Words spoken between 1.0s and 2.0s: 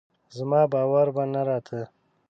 به نه راته